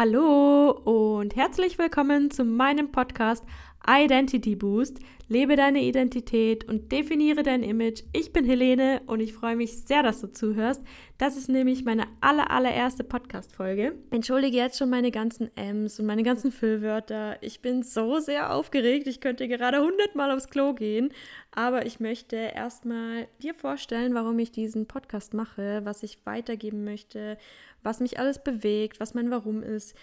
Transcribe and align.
Hallo 0.00 0.70
und 0.84 1.34
herzlich 1.34 1.76
willkommen 1.76 2.30
zu 2.30 2.44
meinem 2.44 2.92
Podcast 2.92 3.42
Identity 3.88 4.54
Boost. 4.54 4.98
Lebe 5.30 5.56
deine 5.56 5.82
Identität 5.82 6.64
und 6.68 6.92
definiere 6.92 7.42
dein 7.42 7.62
Image. 7.62 8.02
Ich 8.12 8.32
bin 8.32 8.44
Helene 8.44 9.02
und 9.06 9.20
ich 9.20 9.32
freue 9.32 9.56
mich 9.56 9.78
sehr, 9.82 10.02
dass 10.02 10.20
du 10.20 10.32
zuhörst. 10.32 10.82
Das 11.16 11.36
ist 11.36 11.48
nämlich 11.48 11.84
meine 11.84 12.04
aller, 12.20 12.50
allererste 12.50 13.04
Podcast-Folge. 13.04 13.94
Entschuldige 14.10 14.56
jetzt 14.56 14.78
schon 14.78 14.88
meine 14.88 15.10
ganzen 15.10 15.50
M's 15.56 16.00
und 16.00 16.06
meine 16.06 16.22
ganzen 16.22 16.50
Füllwörter. 16.52 17.42
Ich 17.42 17.60
bin 17.60 17.82
so 17.82 18.20
sehr 18.20 18.54
aufgeregt. 18.54 19.06
Ich 19.06 19.20
könnte 19.20 19.48
gerade 19.48 19.80
hundertmal 19.80 20.30
aufs 20.32 20.48
Klo 20.48 20.74
gehen. 20.74 21.10
Aber 21.50 21.84
ich 21.84 22.00
möchte 22.00 22.36
erstmal 22.36 23.26
dir 23.42 23.54
vorstellen, 23.54 24.14
warum 24.14 24.38
ich 24.38 24.50
diesen 24.50 24.86
Podcast 24.86 25.34
mache, 25.34 25.80
was 25.84 26.02
ich 26.02 26.24
weitergeben 26.24 26.84
möchte, 26.84 27.36
was 27.82 28.00
mich 28.00 28.18
alles 28.18 28.42
bewegt, 28.42 29.00
was 29.00 29.14
mein 29.14 29.30
Warum 29.30 29.62
ist. 29.62 29.94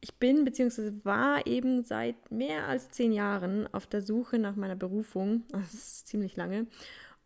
Ich 0.00 0.14
bin 0.14 0.44
bzw. 0.44 0.92
war 1.02 1.46
eben 1.46 1.82
seit 1.82 2.30
mehr 2.30 2.68
als 2.68 2.90
zehn 2.90 3.12
Jahren 3.12 3.72
auf 3.72 3.86
der 3.86 4.02
Suche 4.02 4.38
nach 4.38 4.56
meiner 4.56 4.76
Berufung. 4.76 5.44
Das 5.52 5.74
ist 5.74 6.08
ziemlich 6.08 6.36
lange. 6.36 6.66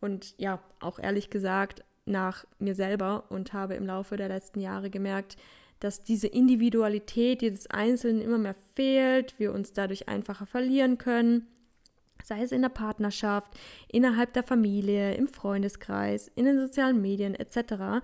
Und 0.01 0.33
ja, 0.37 0.59
auch 0.79 0.99
ehrlich 0.99 1.29
gesagt, 1.29 1.83
nach 2.05 2.45
mir 2.59 2.75
selber 2.75 3.25
und 3.29 3.53
habe 3.53 3.75
im 3.75 3.85
Laufe 3.85 4.17
der 4.17 4.27
letzten 4.27 4.59
Jahre 4.59 4.89
gemerkt, 4.89 5.37
dass 5.79 6.03
diese 6.03 6.27
Individualität 6.27 7.41
jedes 7.41 7.67
Einzelnen 7.67 8.21
immer 8.21 8.37
mehr 8.37 8.55
fehlt, 8.75 9.39
wir 9.39 9.53
uns 9.53 9.73
dadurch 9.73 10.09
einfacher 10.09 10.45
verlieren 10.45 10.97
können, 10.97 11.47
sei 12.23 12.41
es 12.41 12.51
in 12.51 12.61
der 12.61 12.69
Partnerschaft, 12.69 13.51
innerhalb 13.89 14.33
der 14.33 14.43
Familie, 14.43 15.13
im 15.15 15.27
Freundeskreis, 15.27 16.29
in 16.35 16.45
den 16.45 16.59
sozialen 16.59 17.01
Medien 17.01 17.35
etc 17.35 18.01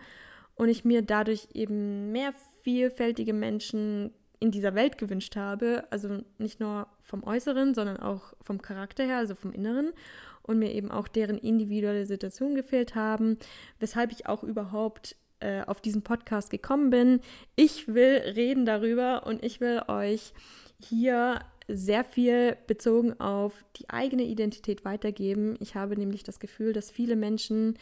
und 0.60 0.68
ich 0.68 0.84
mir 0.84 1.02
dadurch 1.02 1.48
eben 1.54 2.12
mehr 2.12 2.34
vielfältige 2.62 3.32
Menschen 3.32 4.12
in 4.40 4.52
dieser 4.52 4.76
Welt 4.76 4.98
gewünscht 4.98 5.36
habe, 5.36 5.86
also 5.90 6.22
nicht 6.38 6.60
nur 6.60 6.88
vom 7.04 7.24
Äußeren, 7.24 7.74
sondern 7.74 7.98
auch 7.98 8.34
vom 8.42 8.62
Charakter 8.62 9.04
her, 9.04 9.18
also 9.18 9.36
vom 9.36 9.52
Inneren 9.52 9.92
und 10.44 10.60
mir 10.60 10.74
eben 10.74 10.92
auch 10.92 11.08
deren 11.08 11.38
individuelle 11.38 12.06
Situation 12.06 12.56
gefehlt 12.56 12.96
haben, 12.96 13.38
weshalb 13.80 14.12
ich 14.12 14.28
auch 14.28 14.44
überhaupt 14.44 15.16
äh, 15.42 15.62
auf 15.64 15.82
diesen 15.82 16.04
Podcast 16.04 16.50
gekommen 16.50 16.90
bin. 16.90 17.22
Ich 17.56 17.88
will 17.88 18.22
reden 18.36 18.66
darüber 18.66 19.26
und 19.26 19.44
ich 19.44 19.62
will 19.62 19.82
euch 19.88 20.34
hier 20.82 21.40
sehr 21.68 22.04
viel 22.04 22.58
bezogen 22.66 23.20
auf 23.20 23.54
die 23.78 23.90
eigene 23.90 24.24
Identität 24.24 24.86
weitergeben. 24.86 25.56
Ich 25.60 25.76
habe 25.76 25.96
nämlich 25.96 26.24
das 26.24 26.40
Gefühl, 26.40 26.74
dass 26.74 26.90
viele 26.90 27.16
Menschen 27.16 27.78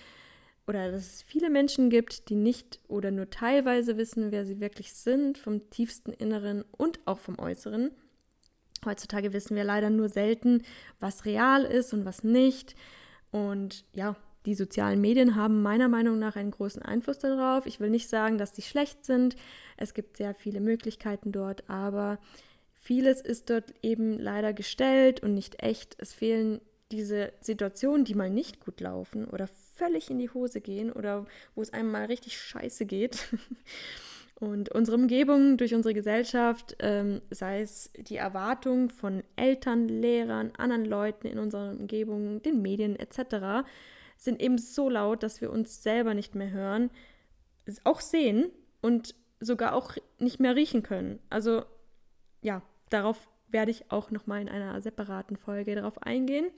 oder 0.67 0.91
dass 0.91 1.01
es 1.01 1.21
viele 1.21 1.49
Menschen 1.49 1.89
gibt, 1.89 2.29
die 2.29 2.35
nicht 2.35 2.79
oder 2.87 3.09
nur 3.09 3.29
teilweise 3.29 3.97
wissen, 3.97 4.31
wer 4.31 4.45
sie 4.45 4.59
wirklich 4.59 4.93
sind, 4.93 5.37
vom 5.37 5.69
tiefsten 5.69 6.11
Inneren 6.11 6.65
und 6.75 6.99
auch 7.05 7.19
vom 7.19 7.39
Äußeren. 7.39 7.91
Heutzutage 8.85 9.33
wissen 9.33 9.55
wir 9.55 9.63
leider 9.63 9.89
nur 9.89 10.09
selten, 10.09 10.63
was 10.99 11.25
real 11.25 11.63
ist 11.63 11.93
und 11.93 12.05
was 12.05 12.23
nicht. 12.23 12.75
Und 13.31 13.85
ja, 13.93 14.15
die 14.45 14.55
sozialen 14.55 15.01
Medien 15.01 15.35
haben 15.35 15.61
meiner 15.61 15.87
Meinung 15.87 16.19
nach 16.19 16.35
einen 16.35 16.51
großen 16.51 16.81
Einfluss 16.81 17.19
darauf. 17.19 17.65
Ich 17.65 17.79
will 17.79 17.89
nicht 17.89 18.09
sagen, 18.09 18.37
dass 18.37 18.53
die 18.53 18.61
schlecht 18.61 19.05
sind. 19.05 19.35
Es 19.77 19.93
gibt 19.93 20.17
sehr 20.17 20.33
viele 20.33 20.59
Möglichkeiten 20.59 21.31
dort, 21.31 21.69
aber 21.69 22.19
vieles 22.73 23.21
ist 23.21 23.49
dort 23.49 23.73
eben 23.81 24.19
leider 24.19 24.53
gestellt 24.53 25.21
und 25.21 25.33
nicht 25.33 25.63
echt. 25.63 25.95
Es 25.99 26.13
fehlen 26.13 26.61
diese 26.91 27.33
Situationen, 27.41 28.05
die 28.05 28.15
mal 28.15 28.29
nicht 28.29 28.59
gut 28.59 28.79
laufen 28.79 29.25
oder 29.25 29.49
völlig 29.77 30.09
in 30.09 30.19
die 30.19 30.29
Hose 30.29 30.61
gehen 30.61 30.91
oder 30.91 31.25
wo 31.55 31.61
es 31.61 31.73
einem 31.73 31.91
mal 31.91 32.05
richtig 32.05 32.37
scheiße 32.37 32.85
geht. 32.85 33.27
Und 34.39 34.69
unsere 34.69 34.97
Umgebung 34.97 35.57
durch 35.57 35.73
unsere 35.73 35.95
Gesellschaft, 35.95 36.75
ähm, 36.79 37.21
sei 37.31 37.61
es 37.61 37.91
die 37.97 38.17
Erwartung 38.17 38.91
von 38.91 39.23
Eltern, 39.35 39.87
Lehrern, 39.87 40.51
anderen 40.57 40.85
Leuten 40.85 41.25
in 41.25 41.39
unserer 41.39 41.71
Umgebung, 41.71 42.43
den 42.43 42.61
Medien 42.61 42.95
etc., 42.97 43.67
sind 44.15 44.39
eben 44.39 44.59
so 44.59 44.89
laut, 44.89 45.23
dass 45.23 45.41
wir 45.41 45.51
uns 45.51 45.81
selber 45.81 46.13
nicht 46.13 46.35
mehr 46.35 46.51
hören, 46.51 46.91
auch 47.83 47.99
sehen 47.99 48.51
und 48.81 49.15
sogar 49.39 49.73
auch 49.73 49.95
nicht 50.19 50.39
mehr 50.39 50.55
riechen 50.55 50.83
können. 50.83 51.19
Also 51.29 51.63
ja, 52.41 52.61
darauf 52.89 53.29
werde 53.47 53.71
ich 53.71 53.91
auch 53.91 54.11
nochmal 54.11 54.41
in 54.41 54.49
einer 54.49 54.79
separaten 54.81 55.37
Folge 55.37 55.75
darauf 55.75 56.01
eingehen. 56.03 56.51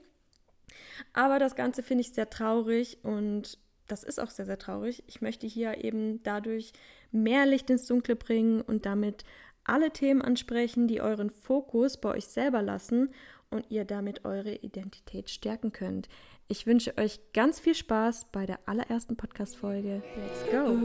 Aber 1.12 1.38
das 1.38 1.56
Ganze 1.56 1.82
finde 1.82 2.02
ich 2.02 2.12
sehr 2.12 2.30
traurig 2.30 2.98
und 3.02 3.58
das 3.88 4.04
ist 4.04 4.20
auch 4.20 4.30
sehr, 4.30 4.46
sehr 4.46 4.58
traurig. 4.58 5.02
Ich 5.06 5.20
möchte 5.20 5.46
hier 5.46 5.84
eben 5.84 6.22
dadurch 6.22 6.72
mehr 7.10 7.46
Licht 7.46 7.70
ins 7.70 7.86
Dunkle 7.86 8.16
bringen 8.16 8.60
und 8.60 8.86
damit 8.86 9.24
alle 9.64 9.90
Themen 9.90 10.22
ansprechen, 10.22 10.88
die 10.88 11.00
euren 11.00 11.30
Fokus 11.30 11.96
bei 11.96 12.10
euch 12.10 12.26
selber 12.26 12.62
lassen 12.62 13.10
und 13.50 13.66
ihr 13.70 13.84
damit 13.84 14.24
eure 14.24 14.54
Identität 14.54 15.28
stärken 15.28 15.72
könnt. 15.72 16.08
Ich 16.48 16.66
wünsche 16.66 16.96
euch 16.98 17.20
ganz 17.32 17.60
viel 17.60 17.74
Spaß 17.74 18.26
bei 18.32 18.46
der 18.46 18.58
allerersten 18.66 19.16
Podcast-Folge. 19.16 20.02
Let's 20.16 20.50
go! 20.50 20.80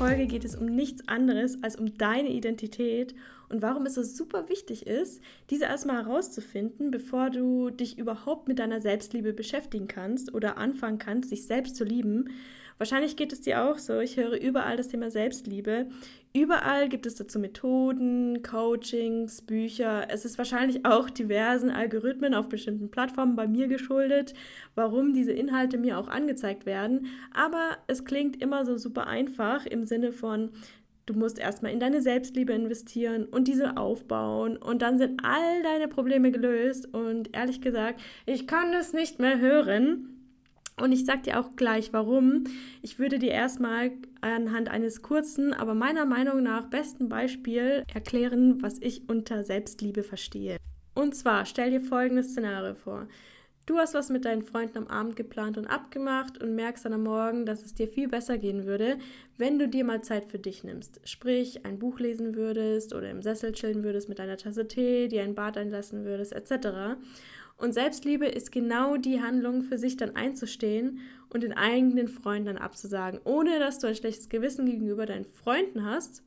Folge 0.00 0.26
geht 0.26 0.46
es 0.46 0.56
um 0.56 0.64
nichts 0.64 1.06
anderes 1.08 1.62
als 1.62 1.76
um 1.76 1.98
deine 1.98 2.30
Identität 2.30 3.14
und 3.50 3.60
warum 3.60 3.84
es 3.84 3.96
so 3.96 4.02
super 4.02 4.48
wichtig 4.48 4.86
ist, 4.86 5.20
diese 5.50 5.66
erstmal 5.66 6.06
herauszufinden, 6.06 6.90
bevor 6.90 7.28
du 7.28 7.68
dich 7.68 7.98
überhaupt 7.98 8.48
mit 8.48 8.58
deiner 8.58 8.80
Selbstliebe 8.80 9.34
beschäftigen 9.34 9.88
kannst 9.88 10.32
oder 10.32 10.56
anfangen 10.56 10.98
kannst, 10.98 11.32
dich 11.32 11.46
selbst 11.46 11.76
zu 11.76 11.84
lieben. 11.84 12.30
Wahrscheinlich 12.80 13.16
geht 13.16 13.34
es 13.34 13.42
dir 13.42 13.62
auch 13.62 13.76
so. 13.76 14.00
Ich 14.00 14.16
höre 14.16 14.40
überall 14.40 14.78
das 14.78 14.88
Thema 14.88 15.10
Selbstliebe. 15.10 15.88
Überall 16.32 16.88
gibt 16.88 17.04
es 17.04 17.14
dazu 17.14 17.38
Methoden, 17.38 18.42
Coachings, 18.42 19.42
Bücher. 19.42 20.06
Es 20.08 20.24
ist 20.24 20.38
wahrscheinlich 20.38 20.86
auch 20.86 21.10
diversen 21.10 21.68
Algorithmen 21.68 22.32
auf 22.32 22.48
bestimmten 22.48 22.90
Plattformen 22.90 23.36
bei 23.36 23.46
mir 23.46 23.68
geschuldet, 23.68 24.32
warum 24.76 25.12
diese 25.12 25.32
Inhalte 25.32 25.76
mir 25.76 25.98
auch 25.98 26.08
angezeigt 26.08 26.64
werden. 26.64 27.08
Aber 27.34 27.76
es 27.86 28.06
klingt 28.06 28.40
immer 28.40 28.64
so 28.64 28.78
super 28.78 29.06
einfach 29.06 29.66
im 29.66 29.84
Sinne 29.84 30.10
von, 30.10 30.48
du 31.04 31.12
musst 31.12 31.38
erstmal 31.38 31.72
in 31.72 31.80
deine 31.80 32.00
Selbstliebe 32.00 32.54
investieren 32.54 33.26
und 33.26 33.46
diese 33.46 33.76
aufbauen 33.76 34.56
und 34.56 34.80
dann 34.80 34.96
sind 34.96 35.22
all 35.22 35.62
deine 35.62 35.86
Probleme 35.86 36.30
gelöst. 36.30 36.94
Und 36.94 37.36
ehrlich 37.36 37.60
gesagt, 37.60 38.00
ich 38.24 38.46
kann 38.46 38.72
es 38.72 38.94
nicht 38.94 39.18
mehr 39.18 39.38
hören. 39.38 40.09
Und 40.80 40.92
ich 40.92 41.04
sage 41.04 41.22
dir 41.22 41.40
auch 41.40 41.56
gleich, 41.56 41.92
warum. 41.92 42.44
Ich 42.82 42.98
würde 42.98 43.18
dir 43.18 43.32
erstmal 43.32 43.92
anhand 44.20 44.68
eines 44.68 45.02
kurzen, 45.02 45.52
aber 45.52 45.74
meiner 45.74 46.04
Meinung 46.04 46.42
nach 46.42 46.66
besten 46.66 47.08
Beispiel 47.08 47.84
erklären, 47.92 48.62
was 48.62 48.78
ich 48.80 49.08
unter 49.08 49.44
Selbstliebe 49.44 50.02
verstehe. 50.02 50.56
Und 50.94 51.14
zwar 51.14 51.46
stell 51.46 51.70
dir 51.70 51.80
folgendes 51.80 52.30
Szenario 52.30 52.74
vor. 52.74 53.06
Du 53.66 53.78
hast 53.78 53.94
was 53.94 54.08
mit 54.08 54.24
deinen 54.24 54.42
Freunden 54.42 54.78
am 54.78 54.86
Abend 54.88 55.14
geplant 55.14 55.56
und 55.56 55.66
abgemacht 55.66 56.42
und 56.42 56.56
merkst 56.56 56.84
dann 56.84 56.94
am 56.94 57.04
Morgen, 57.04 57.46
dass 57.46 57.62
es 57.62 57.72
dir 57.72 57.86
viel 57.86 58.08
besser 58.08 58.36
gehen 58.36 58.66
würde, 58.66 58.98
wenn 59.36 59.60
du 59.60 59.68
dir 59.68 59.84
mal 59.84 60.02
Zeit 60.02 60.24
für 60.24 60.40
dich 60.40 60.64
nimmst. 60.64 61.00
Sprich, 61.04 61.64
ein 61.64 61.78
Buch 61.78 62.00
lesen 62.00 62.34
würdest 62.34 62.92
oder 62.94 63.10
im 63.10 63.22
Sessel 63.22 63.52
chillen 63.52 63.84
würdest 63.84 64.08
mit 64.08 64.18
einer 64.18 64.38
Tasse 64.38 64.66
Tee, 64.66 65.06
dir 65.06 65.22
ein 65.22 65.36
Bad 65.36 65.56
einlassen 65.56 66.04
würdest, 66.04 66.32
etc. 66.32 66.96
Und 67.60 67.74
Selbstliebe 67.74 68.26
ist 68.26 68.52
genau 68.52 68.96
die 68.96 69.20
Handlung, 69.20 69.62
für 69.62 69.76
sich 69.76 69.98
dann 69.98 70.16
einzustehen 70.16 71.00
und 71.28 71.42
den 71.42 71.52
eigenen 71.52 72.08
Freunden 72.08 72.46
dann 72.46 72.56
abzusagen, 72.56 73.20
ohne 73.24 73.58
dass 73.58 73.78
du 73.78 73.86
ein 73.86 73.94
schlechtes 73.94 74.30
Gewissen 74.30 74.64
gegenüber 74.64 75.04
deinen 75.04 75.26
Freunden 75.26 75.84
hast 75.84 76.22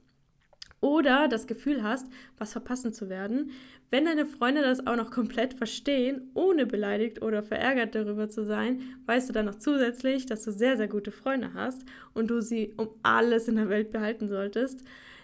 oder 0.79 1.27
das 1.27 1.47
Gefühl 1.47 1.81
hast, 1.81 2.05
was 2.37 2.51
verpassen 2.51 2.93
zu 2.93 3.09
werden. 3.09 3.49
Wenn 3.89 4.05
deine 4.05 4.27
Freunde 4.27 4.61
das 4.61 4.85
auch 4.85 4.95
noch 4.95 5.09
komplett 5.09 5.55
verstehen, 5.55 6.29
ohne 6.35 6.67
beleidigt 6.67 7.23
oder 7.23 7.41
verärgert 7.41 7.95
darüber 7.95 8.29
zu 8.29 8.45
sein, 8.45 8.81
weißt 9.07 9.29
du 9.29 9.33
dann 9.33 9.47
noch 9.47 9.55
zusätzlich, 9.55 10.27
dass 10.27 10.43
du 10.43 10.51
sehr, 10.51 10.77
sehr 10.77 10.87
gute 10.87 11.11
Freunde 11.11 11.55
hast 11.55 11.83
und 12.13 12.27
du 12.29 12.41
sie 12.41 12.73
um 12.77 12.89
alles 13.01 13.47
in 13.47 13.55
der 13.55 13.69
Welt 13.69 13.91
behalten 13.91 14.29
solltest. 14.29 14.83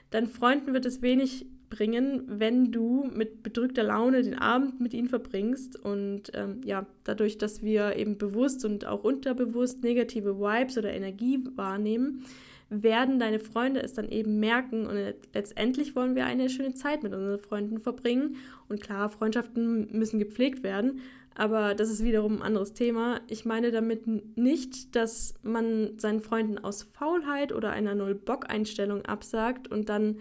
Deinen 0.09 0.27
Freunden 0.27 0.73
wird 0.73 0.87
es 0.87 1.03
wenig 1.03 1.45
bringen, 1.69 2.23
wenn 2.27 2.71
du 2.71 3.09
mit 3.13 3.43
bedrückter 3.43 3.83
Laune 3.83 4.23
den 4.23 4.35
Abend 4.35 4.79
mit 4.79 4.93
ihnen 4.93 5.07
verbringst. 5.07 5.79
Und 5.79 6.31
ähm, 6.33 6.61
ja, 6.63 6.85
dadurch, 7.03 7.37
dass 7.37 7.61
wir 7.61 7.95
eben 7.95 8.17
bewusst 8.17 8.65
und 8.65 8.85
auch 8.85 9.03
unterbewusst 9.03 9.83
negative 9.83 10.39
Vibes 10.39 10.77
oder 10.77 10.93
Energie 10.93 11.43
wahrnehmen, 11.55 12.25
werden 12.69 13.19
deine 13.19 13.39
Freunde 13.39 13.81
es 13.81 13.93
dann 13.93 14.09
eben 14.09 14.39
merken 14.39 14.85
und 14.85 14.95
letztendlich 15.33 15.95
wollen 15.95 16.15
wir 16.15 16.25
eine 16.25 16.49
schöne 16.49 16.75
Zeit 16.75 17.01
mit 17.01 17.13
unseren 17.13 17.39
Freunden 17.39 17.79
verbringen. 17.79 18.35
Und 18.67 18.79
klar, 18.81 19.09
Freundschaften 19.09 19.87
müssen 19.91 20.19
gepflegt 20.19 20.61
werden, 20.61 21.01
aber 21.35 21.73
das 21.73 21.89
ist 21.89 22.03
wiederum 22.03 22.37
ein 22.37 22.41
anderes 22.43 22.73
Thema. 22.73 23.21
Ich 23.27 23.45
meine 23.45 23.71
damit 23.71 24.37
nicht, 24.37 24.95
dass 24.95 25.33
man 25.41 25.97
seinen 25.97 26.19
Freunden 26.19 26.57
aus 26.59 26.83
Faulheit 26.83 27.53
oder 27.53 27.71
einer 27.71 27.95
Null-Bock-Einstellung 27.95 29.03
absagt 29.05 29.67
und 29.71 29.89
dann 29.89 30.17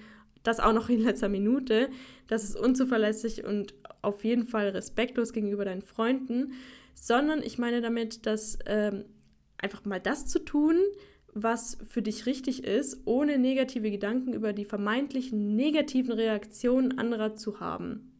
das 0.48 0.60
auch 0.60 0.72
noch 0.72 0.88
in 0.88 1.00
letzter 1.00 1.28
Minute. 1.28 1.90
Das 2.26 2.42
ist 2.42 2.56
unzuverlässig 2.56 3.44
und 3.44 3.74
auf 4.02 4.24
jeden 4.24 4.46
Fall 4.46 4.68
respektlos 4.70 5.32
gegenüber 5.32 5.64
deinen 5.64 5.82
Freunden, 5.82 6.52
sondern 6.94 7.42
ich 7.42 7.58
meine 7.58 7.80
damit, 7.80 8.26
dass 8.26 8.58
ähm, 8.66 9.04
einfach 9.58 9.84
mal 9.84 10.00
das 10.00 10.26
zu 10.26 10.38
tun, 10.44 10.76
was 11.34 11.78
für 11.88 12.02
dich 12.02 12.26
richtig 12.26 12.64
ist, 12.64 13.02
ohne 13.04 13.38
negative 13.38 13.90
Gedanken 13.90 14.32
über 14.32 14.52
die 14.52 14.64
vermeintlichen 14.64 15.54
negativen 15.54 16.12
Reaktionen 16.12 16.98
anderer 16.98 17.36
zu 17.36 17.60
haben. 17.60 18.12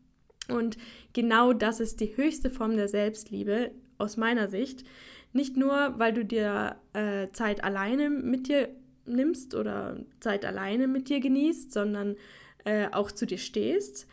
Und 0.49 0.79
genau 1.13 1.53
das 1.53 1.81
ist 1.81 2.01
die 2.01 2.17
höchste 2.17 2.51
Form 2.51 2.77
der 2.77 2.89
Selbstliebe 2.89 3.73
aus 3.99 4.17
meiner 4.17 4.49
Sicht. 4.49 4.85
Nicht 5.33 5.57
nur, 5.57 5.95
weil 5.99 6.13
du 6.13 6.25
dir 6.25 6.77
äh, 6.93 7.29
Zeit 7.33 7.65
alleine 7.65 8.09
mit 8.11 8.49
dir 8.49 8.69
nimmst 9.09 9.55
oder 9.55 9.99
Zeit 10.21 10.45
alleine 10.45 10.89
mit 10.89 11.09
dir 11.09 11.21
genießt, 11.21 11.73
sondern 11.73 12.17
äh, 12.65 12.89
auch 12.93 13.11
zu 13.11 13.27
dir 13.27 13.39
stehst 13.39 14.07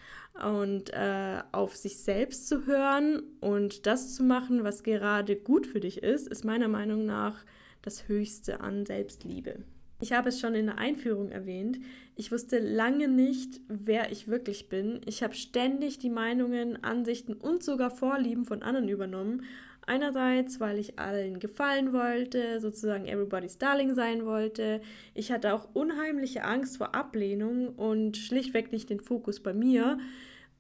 und 0.44 0.94
äh, 0.94 1.42
auf 1.52 1.76
sich 1.76 1.98
selbst 1.98 2.48
zu 2.48 2.66
hören 2.66 3.24
und 3.40 3.86
das 3.86 4.16
zu 4.16 4.24
machen, 4.24 4.64
was 4.64 4.84
gerade 4.84 5.36
gut 5.36 5.66
für 5.66 5.80
dich 5.80 6.04
ist, 6.04 6.28
ist 6.28 6.44
meiner 6.44 6.68
Meinung 6.68 7.06
nach 7.06 7.46
das 7.82 8.08
Höchste 8.08 8.60
an 8.60 8.86
Selbstliebe. 8.86 9.64
Ich 10.02 10.12
habe 10.12 10.30
es 10.30 10.40
schon 10.40 10.56
in 10.56 10.66
der 10.66 10.78
Einführung 10.78 11.32
erwähnt. 11.32 11.80
Ich 12.16 12.32
wusste 12.32 12.60
lange 12.60 13.08
nicht, 13.08 13.62
wer 13.70 14.12
ich 14.12 14.28
wirklich 14.28 14.68
bin. 14.68 15.00
Ich 15.06 15.24
habe 15.24 15.34
ständig 15.34 16.00
die 16.00 16.10
Meinungen, 16.10 16.84
Ansichten 16.84 17.34
und 17.34 17.64
sogar 17.64 17.92
Vorlieben 17.92 18.44
von 18.44 18.62
anderen 18.62 18.90
übernommen. 18.90 19.44
Einerseits, 19.88 20.60
weil 20.60 20.80
ich 20.80 20.98
allen 20.98 21.40
gefallen 21.40 21.94
wollte, 21.94 22.60
sozusagen 22.60 23.06
everybody's 23.06 23.58
darling 23.60 23.94
sein 23.94 24.26
wollte. 24.26 24.82
Ich 25.14 25.32
hatte 25.32 25.54
auch 25.54 25.68
unheimliche 25.74 26.44
Angst 26.44 26.78
vor 26.78 26.96
Ablehnung 26.96 27.70
und 27.70 28.18
schlichtweg 28.18 28.72
nicht 28.72 28.90
den 28.90 29.00
Fokus 29.00 29.42
bei 29.42 29.54
mir. 29.54 30.00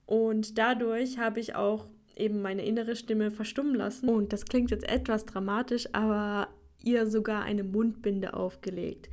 Und 0.05 0.59
dadurch 0.59 1.17
habe 1.17 1.39
ich 1.39 1.55
auch 1.55 1.87
eben 2.15 2.41
meine 2.41 2.65
innere 2.65 2.95
Stimme 2.95 3.31
verstummen 3.31 3.75
lassen. 3.75 4.09
Und 4.09 4.31
das 4.31 4.45
klingt 4.45 4.69
jetzt 4.69 4.87
etwas 4.87 5.25
dramatisch, 5.25 5.87
aber 5.93 6.49
ihr 6.83 7.07
sogar 7.07 7.43
eine 7.43 7.63
Mundbinde 7.63 8.35
aufgelegt. 8.35 9.09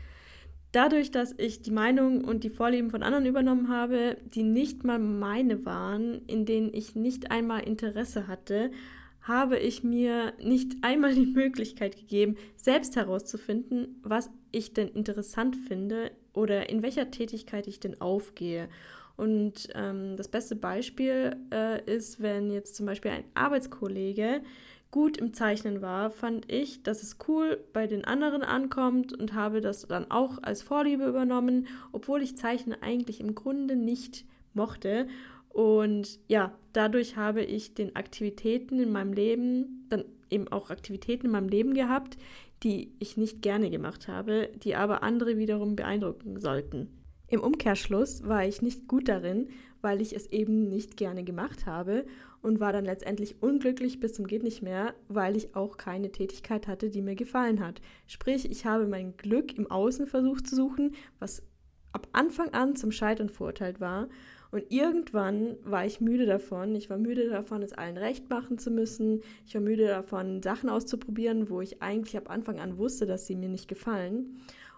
Dadurch, 0.73 1.11
dass 1.11 1.35
ich 1.37 1.61
die 1.61 1.71
Meinung 1.71 2.25
und 2.25 2.45
die 2.45 2.51
Vorlieben 2.51 2.91
von 2.91 3.03
anderen 3.03 3.27
übernommen 3.27 3.69
habe, 3.69 4.17
die 4.35 4.43
nicht 4.43 4.85
mal 4.85 4.99
meine 4.99 5.67
waren, 5.67 6.23
in 6.27 6.47
denen 6.47 6.73
ich 6.73 6.95
nicht 6.95 7.31
einmal 7.31 7.63
Interesse 7.63 8.27
hatte, 8.27 8.71
habe 9.23 9.59
ich 9.59 9.85
mir 9.85 10.33
nicht 10.41 10.77
einmal 10.83 11.15
die 11.15 11.27
Möglichkeit 11.27 11.97
gegeben, 11.97 12.37
selbst 12.57 12.97
herauszufinden, 12.97 14.01
was 14.03 14.31
ich 14.51 14.75
denn 14.75 14.89
interessant 14.89 15.57
finde 15.57 16.11
oder 16.33 16.69
in 16.69 16.83
welcher 16.83 17.11
Tätigkeit 17.11 17.67
ich 17.67 17.81
denn 17.81 18.01
aufgehe. 18.01 18.69
Und 19.17 19.69
ähm, 19.75 20.17
das 20.17 20.29
beste 20.29 20.57
Beispiel 20.57 21.37
äh, 21.53 21.85
ist, 21.85 22.21
wenn 22.21 22.51
jetzt 22.51 22.75
zum 22.75 22.87
Beispiel 22.87 23.11
ein 23.11 23.25
Arbeitskollege 23.35 24.43
gut 24.91 25.17
im 25.17 25.33
Zeichnen 25.33 25.81
war, 25.81 26.11
fand 26.11 26.51
ich, 26.53 26.83
dass 26.83 27.03
es 27.03 27.17
cool 27.27 27.63
bei 27.73 27.87
den 27.87 28.05
anderen 28.05 28.43
ankommt 28.43 29.19
und 29.19 29.35
habe 29.35 29.61
das 29.61 29.87
dann 29.87 30.11
auch 30.11 30.39
als 30.43 30.63
Vorliebe 30.63 31.07
übernommen, 31.07 31.67
obwohl 31.93 32.23
ich 32.23 32.37
Zeichnen 32.37 32.77
eigentlich 32.83 33.21
im 33.21 33.35
Grunde 33.35 33.77
nicht 33.77 34.25
mochte. 34.55 35.09
Und 35.53 36.19
ja, 36.29 36.57
dadurch 36.73 37.17
habe 37.17 37.43
ich 37.43 37.75
den 37.75 37.95
Aktivitäten 37.95 38.81
in 38.81 38.91
meinem 38.91 39.13
Leben, 39.13 39.87
dann 39.91 40.05
eben 40.31 40.49
auch 40.49 40.71
Aktivitäten 40.71 41.27
in 41.27 41.33
meinem 41.33 41.49
Leben 41.49 41.75
gehabt, 41.75 42.17
die 42.63 42.93
ich 42.99 43.17
nicht 43.17 43.43
gerne 43.43 43.71
gemacht 43.71 44.09
habe, 44.09 44.49
die 44.63 44.75
aber 44.75 45.03
andere 45.03 45.37
wiederum 45.37 45.77
beeindrucken 45.77 46.41
sollten. 46.41 46.89
Im 47.29 47.41
Umkehrschluss 47.41 48.27
war 48.27 48.47
ich 48.47 48.63
nicht 48.63 48.89
gut 48.89 49.09
darin, 49.09 49.49
weil 49.81 50.01
ich 50.01 50.15
es 50.15 50.27
eben 50.27 50.69
nicht 50.69 50.97
gerne 50.97 51.25
gemacht 51.25 51.67
habe 51.67 52.07
und 52.41 52.61
war 52.61 52.73
dann 52.73 52.85
letztendlich 52.85 53.43
unglücklich 53.43 54.01
bis 54.01 54.15
zum 54.15 54.27
geht 54.27 54.43
nicht 54.43 54.63
mehr, 54.63 54.95
weil 55.09 55.37
ich 55.37 55.55
auch 55.55 55.77
keine 55.77 56.13
Tätigkeit 56.13 56.67
hatte, 56.67 56.89
die 56.89 57.03
mir 57.03 57.15
gefallen 57.15 57.61
hat. 57.61 57.81
Sprich, 58.07 58.51
ich 58.51 58.65
habe 58.65 58.87
mein 58.87 59.17
Glück 59.17 59.57
im 59.57 59.71
Außen 59.71 60.07
versucht 60.07 60.47
zu 60.47 60.57
suchen, 60.57 60.95
was 61.19 61.43
ab 61.93 62.09
Anfang 62.13 62.51
an 62.51 62.77
zum 62.77 62.93
Scheitern 62.93 63.29
verurteilt 63.29 63.81
war. 63.81 64.09
Und 64.53 64.71
irgendwann 64.71 65.57
war 65.65 65.87
ich 65.87 66.03
müde 66.03 66.27
davon. 66.27 66.75
Ich 66.77 66.91
war 66.91 66.99
müde 66.99 67.29
davon, 67.29 67.63
es 67.63 67.73
allen 67.73 67.97
recht 67.97 68.29
machen 68.29 68.59
zu 68.59 68.71
müssen. 68.71 69.23
Ich 69.47 69.55
war 69.55 69.63
müde 69.63 69.87
davon, 69.87 70.43
Sachen 70.43 70.69
auszuprobieren, 70.69 71.49
wo 71.49 71.63
ich 71.63 71.83
eigentlich 71.83 72.19
ab 72.19 72.31
Anfang 72.31 72.61
an 72.61 72.77
wusste, 72.77 73.07
dass 73.07 73.27
sie 73.27 73.35
mir 73.35 73.49
nicht 73.49 73.67
gefallen. 73.67 74.37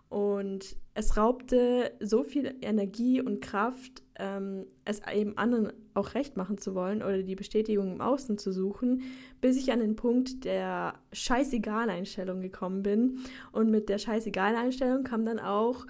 Und 0.08 0.76
es 0.94 1.16
raubte 1.16 1.90
so 1.98 2.22
viel 2.22 2.54
Energie 2.62 3.20
und 3.20 3.40
Kraft, 3.40 4.04
ähm, 4.16 4.64
es 4.84 5.00
eben 5.12 5.36
anderen 5.36 5.72
auch 5.92 6.14
recht 6.14 6.36
machen 6.36 6.56
zu 6.56 6.76
wollen 6.76 7.02
oder 7.02 7.24
die 7.24 7.34
Bestätigung 7.34 7.94
im 7.94 8.00
Außen 8.00 8.38
zu 8.38 8.52
suchen, 8.52 9.02
bis 9.40 9.56
ich 9.56 9.72
an 9.72 9.80
den 9.80 9.96
Punkt 9.96 10.44
der 10.44 10.94
Scheißegal-Einstellung 11.12 12.40
gekommen 12.40 12.84
bin. 12.84 13.18
Und 13.50 13.72
mit 13.72 13.88
der 13.88 13.98
Scheißegal-Einstellung 13.98 15.02
kam 15.02 15.24
dann 15.24 15.40
auch 15.40 15.84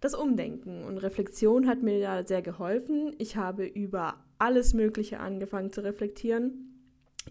das 0.00 0.14
Umdenken. 0.14 0.84
Und 0.84 0.98
Reflexion 0.98 1.66
hat 1.66 1.82
mir 1.82 2.00
da 2.00 2.24
sehr 2.26 2.42
geholfen. 2.42 3.14
Ich 3.18 3.36
habe 3.36 3.66
über 3.66 4.16
alles 4.38 4.74
Mögliche 4.74 5.20
angefangen 5.20 5.72
zu 5.72 5.82
reflektieren 5.84 6.70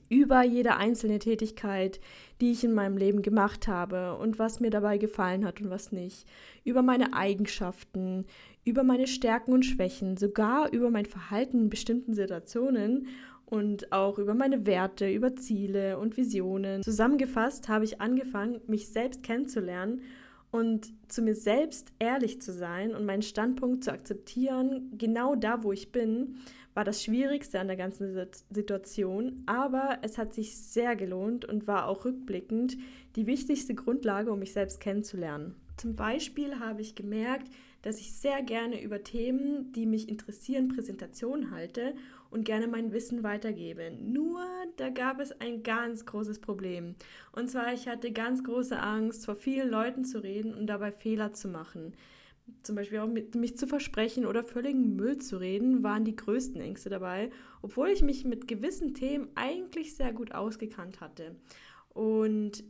über 0.10 0.44
jede 0.44 0.78
einzelne 0.78 1.20
Tätigkeit, 1.20 2.00
die 2.42 2.52
ich 2.52 2.64
in 2.64 2.74
meinem 2.74 2.98
Leben 2.98 3.22
gemacht 3.22 3.68
habe 3.68 4.18
und 4.18 4.40
was 4.40 4.60
mir 4.60 4.70
dabei 4.70 4.98
gefallen 4.98 5.46
hat 5.46 5.62
und 5.62 5.70
was 5.70 5.92
nicht, 5.92 6.26
über 6.64 6.82
meine 6.82 7.14
Eigenschaften, 7.14 8.26
über 8.64 8.84
meine 8.84 9.08
Stärken 9.08 9.54
und 9.54 9.66
Schwächen, 9.66 10.18
sogar 10.18 10.72
über 10.72 10.90
mein 10.90 11.06
Verhalten 11.06 11.60
in 11.60 11.70
bestimmten 11.70 12.14
Situationen 12.14 13.08
und 13.46 13.92
auch 13.92 14.20
über 14.20 14.36
meine 14.36 14.66
Werte, 14.66 15.10
über 15.10 15.36
Ziele 15.36 15.98
und 15.98 16.18
Visionen. 16.18 16.84
Zusammengefasst 16.84 17.68
habe 17.68 17.86
ich 17.86 18.00
angefangen, 18.00 18.62
mich 18.68 18.90
selbst 18.90 19.24
kennenzulernen 19.24 20.02
und 20.52 20.94
zu 21.08 21.22
mir 21.22 21.36
selbst 21.36 21.92
ehrlich 22.00 22.42
zu 22.42 22.52
sein 22.52 22.96
und 22.96 23.06
meinen 23.06 23.22
Standpunkt 23.22 23.84
zu 23.84 23.92
akzeptieren, 23.92 24.92
genau 24.98 25.36
da, 25.36 25.64
wo 25.64 25.72
ich 25.72 25.92
bin, 25.92 26.38
war 26.74 26.84
das 26.84 27.04
Schwierigste 27.04 27.60
an 27.60 27.68
der 27.68 27.76
ganzen 27.76 28.16
Situation, 28.50 29.44
aber 29.46 30.00
es 30.02 30.18
hat 30.18 30.34
sich 30.34 30.56
sehr 30.56 30.96
gelohnt 30.96 31.46
und 31.46 31.68
war 31.68 31.88
auch 31.88 32.06
rückblickend 32.06 32.78
die 33.16 33.28
wichtigste 33.28 33.76
Grundlage, 33.76 34.32
um 34.32 34.40
mich 34.40 34.54
selbst 34.54 34.80
kennenzulernen. 34.80 35.56
Zum 35.78 35.96
Beispiel 35.96 36.60
habe 36.60 36.82
ich 36.82 36.96
gemerkt, 36.96 37.50
dass 37.82 38.00
ich 38.00 38.14
sehr 38.14 38.42
gerne 38.44 38.82
über 38.82 39.04
Themen, 39.04 39.72
die 39.72 39.86
mich 39.86 40.10
interessieren, 40.10 40.68
Präsentationen 40.68 41.52
halte 41.52 41.96
und 42.30 42.44
gerne 42.44 42.68
mein 42.68 42.92
Wissen 42.92 43.24
weitergebe. 43.24 43.92
Nur 43.92 44.46
da 44.78 44.90
gab 44.90 45.20
es 45.20 45.32
ein 45.40 45.64
ganz 45.64 46.06
großes 46.06 46.40
Problem. 46.40 46.96
Und 47.32 47.50
zwar, 47.50 47.74
ich 47.74 47.88
hatte 47.88 48.12
ganz 48.12 48.44
große 48.44 48.80
Angst, 48.80 49.26
vor 49.26 49.36
vielen 49.36 49.70
Leuten 49.70 50.06
zu 50.06 50.22
reden 50.22 50.54
und 50.54 50.68
dabei 50.68 50.92
Fehler 50.92 51.34
zu 51.34 51.48
machen 51.48 51.94
zum 52.64 52.76
Beispiel 52.76 53.00
auch 53.00 53.08
mit 53.08 53.36
mich 53.36 53.58
zu 53.58 53.68
versprechen 53.68 54.26
oder 54.26 54.44
völligen 54.44 54.96
Müll 54.96 55.18
zu 55.18 55.38
reden, 55.38 55.84
waren 55.84 56.06
die 56.06 56.16
größten 56.16 56.62
Ängste 56.62 56.90
dabei, 56.90 57.30
obwohl 57.62 57.90
ich 57.90 58.02
mich 58.02 58.26
mit 58.26 58.48
gewissen 58.48 58.94
Themen 58.94 59.30
eigentlich 59.36 59.96
sehr 59.96 60.14
gut 60.14 60.34
ausgekannt 60.34 61.02
hatte. 61.02 61.36
Und 61.90 62.64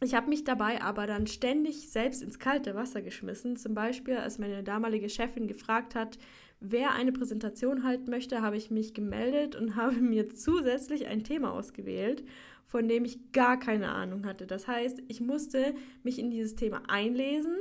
ich 0.00 0.14
habe 0.14 0.28
mich 0.28 0.44
dabei 0.44 0.82
aber 0.82 1.06
dann 1.06 1.26
ständig 1.26 1.90
selbst 1.90 2.22
ins 2.22 2.38
kalte 2.38 2.74
Wasser 2.74 3.02
geschmissen. 3.02 3.56
Zum 3.56 3.74
Beispiel, 3.74 4.16
als 4.16 4.38
meine 4.38 4.62
damalige 4.62 5.08
Chefin 5.08 5.46
gefragt 5.46 5.94
hat, 5.94 6.18
wer 6.60 6.92
eine 6.92 7.12
Präsentation 7.12 7.84
halten 7.84 8.10
möchte, 8.10 8.42
habe 8.42 8.56
ich 8.56 8.70
mich 8.70 8.94
gemeldet 8.94 9.56
und 9.56 9.76
habe 9.76 9.96
mir 9.96 10.34
zusätzlich 10.34 11.06
ein 11.06 11.24
Thema 11.24 11.52
ausgewählt, 11.52 12.24
von 12.66 12.88
dem 12.88 13.04
ich 13.04 13.32
gar 13.32 13.58
keine 13.58 13.90
Ahnung 13.90 14.26
hatte. 14.26 14.46
Das 14.46 14.66
heißt, 14.66 15.02
ich 15.08 15.20
musste 15.20 15.74
mich 16.02 16.18
in 16.18 16.30
dieses 16.30 16.56
Thema 16.56 16.82
einlesen 16.88 17.56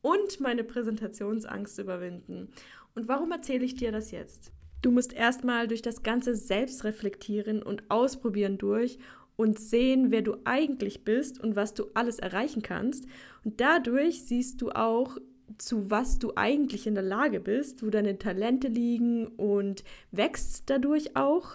und 0.00 0.40
meine 0.40 0.64
Präsentationsangst 0.64 1.78
überwinden. 1.78 2.48
Und 2.94 3.08
warum 3.08 3.30
erzähle 3.30 3.64
ich 3.64 3.76
dir 3.76 3.92
das 3.92 4.10
jetzt? 4.10 4.52
Du 4.80 4.92
musst 4.92 5.12
erstmal 5.12 5.66
durch 5.66 5.82
das 5.82 6.02
ganze 6.02 6.34
Selbstreflektieren 6.34 7.62
und 7.62 7.90
Ausprobieren 7.90 8.58
durch 8.58 8.98
und 9.38 9.60
sehen, 9.60 10.10
wer 10.10 10.22
du 10.22 10.36
eigentlich 10.44 11.04
bist 11.04 11.40
und 11.40 11.54
was 11.54 11.72
du 11.72 11.86
alles 11.94 12.18
erreichen 12.18 12.60
kannst. 12.60 13.06
Und 13.44 13.60
dadurch 13.60 14.24
siehst 14.24 14.60
du 14.60 14.70
auch, 14.70 15.16
zu 15.58 15.90
was 15.90 16.18
du 16.18 16.32
eigentlich 16.34 16.86
in 16.88 16.94
der 16.94 17.04
Lage 17.04 17.38
bist, 17.40 17.84
wo 17.84 17.88
deine 17.88 18.18
Talente 18.18 18.66
liegen 18.66 19.28
und 19.28 19.84
wächst 20.10 20.64
dadurch 20.66 21.16
auch. 21.16 21.52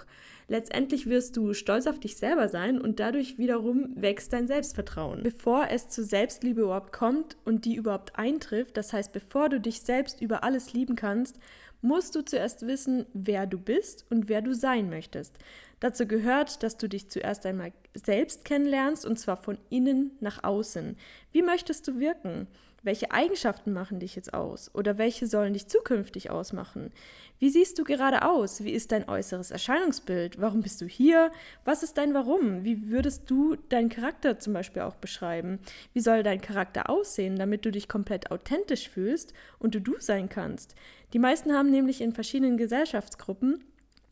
Letztendlich 0.48 1.08
wirst 1.08 1.36
du 1.36 1.54
stolz 1.54 1.86
auf 1.86 2.00
dich 2.00 2.16
selber 2.16 2.48
sein 2.48 2.80
und 2.80 3.00
dadurch 3.00 3.38
wiederum 3.38 3.90
wächst 3.96 4.32
dein 4.32 4.48
Selbstvertrauen. 4.48 5.22
Bevor 5.22 5.68
es 5.70 5.90
zu 5.90 6.04
Selbstliebe 6.04 6.62
überhaupt 6.62 6.94
kommt 6.94 7.38
und 7.44 7.66
die 7.66 7.76
überhaupt 7.76 8.18
eintrifft, 8.18 8.78
das 8.78 8.94
heißt, 8.94 9.12
bevor 9.12 9.50
du 9.50 9.60
dich 9.60 9.82
selbst 9.82 10.22
über 10.22 10.44
alles 10.44 10.74
lieben 10.74 10.96
kannst, 10.96 11.38
musst 11.82 12.16
du 12.16 12.24
zuerst 12.24 12.66
wissen, 12.66 13.06
wer 13.14 13.46
du 13.46 13.60
bist 13.60 14.06
und 14.10 14.30
wer 14.30 14.42
du 14.42 14.56
sein 14.56 14.90
möchtest. 14.90 15.38
Dazu 15.84 16.08
gehört, 16.08 16.64
dass 16.64 16.78
du 16.78 16.88
dich 16.88 17.10
zuerst 17.10 17.46
einmal 17.46 17.74
selbst 17.94 18.46
kennenlernst 18.46 19.06
und 19.06 19.20
zwar 19.20 19.36
von 19.36 19.58
innen 19.70 20.12
nach 20.22 20.42
außen. 20.42 20.96
Wie 21.34 21.42
möchtest 21.42 21.86
du 21.90 22.00
wirken? 22.00 22.48
Welche 22.84 23.12
Eigenschaften 23.12 23.74
machen 23.74 24.00
dich 24.00 24.16
jetzt 24.16 24.34
aus? 24.34 24.74
Oder 24.74 24.98
welche 24.98 25.28
sollen 25.28 25.52
dich 25.52 25.68
zukünftig 25.68 26.30
ausmachen? 26.30 26.94
Wie 27.38 27.50
siehst 27.50 27.78
du 27.80 27.84
gerade 27.84 28.24
aus? 28.24 28.64
Wie 28.64 28.72
ist 28.72 28.94
dein 28.94 29.10
äußeres 29.10 29.52
Erscheinungsbild? 29.52 30.40
Warum 30.40 30.62
bist 30.62 30.80
du 30.80 30.86
hier? 30.86 31.34
Was 31.66 31.84
ist 31.84 31.98
dein 31.98 32.14
Warum? 32.14 32.64
Wie 32.64 32.90
würdest 32.90 33.30
du 33.30 33.58
deinen 33.68 33.90
Charakter 33.90 34.40
zum 34.40 34.54
Beispiel 34.54 34.84
auch 34.84 34.96
beschreiben? 34.96 35.60
Wie 35.92 36.00
soll 36.00 36.24
dein 36.24 36.40
Charakter 36.40 36.90
aussehen, 36.90 37.36
damit 37.36 37.66
du 37.66 37.72
dich 37.74 37.90
komplett 37.90 38.32
authentisch 38.32 38.88
fühlst 38.88 39.34
und 39.60 39.76
du 39.76 39.82
du 39.82 39.96
sein 40.00 40.30
kannst? 40.30 40.76
Die 41.12 41.20
meisten 41.20 41.52
haben 41.52 41.72
nämlich 41.72 42.00
in 42.00 42.14
verschiedenen 42.14 42.56
Gesellschaftsgruppen 42.56 43.66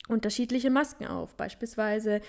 unterschiedliche 0.08 0.70
Masken 0.70 1.08
auf. 1.08 1.36
Beispielsweise 1.36 2.22